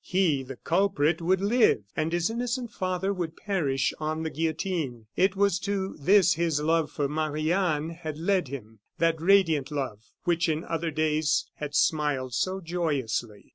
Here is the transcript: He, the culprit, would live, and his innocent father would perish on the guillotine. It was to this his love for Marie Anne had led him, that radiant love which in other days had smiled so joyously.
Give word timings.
He, 0.03 0.41
the 0.41 0.55
culprit, 0.55 1.21
would 1.21 1.41
live, 1.41 1.83
and 1.95 2.11
his 2.11 2.31
innocent 2.31 2.71
father 2.71 3.13
would 3.13 3.35
perish 3.37 3.93
on 3.99 4.23
the 4.23 4.31
guillotine. 4.31 5.05
It 5.15 5.35
was 5.35 5.59
to 5.59 5.95
this 5.99 6.33
his 6.33 6.59
love 6.59 6.89
for 6.89 7.07
Marie 7.07 7.53
Anne 7.53 7.89
had 7.91 8.17
led 8.17 8.47
him, 8.47 8.79
that 8.97 9.21
radiant 9.21 9.69
love 9.69 10.01
which 10.23 10.49
in 10.49 10.63
other 10.63 10.89
days 10.89 11.45
had 11.57 11.75
smiled 11.75 12.33
so 12.33 12.61
joyously. 12.61 13.49